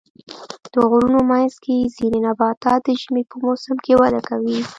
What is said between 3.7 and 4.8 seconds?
کې وده کوي.